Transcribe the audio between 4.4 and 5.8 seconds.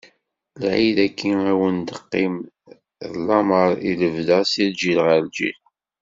si lǧil ɣer lǧil.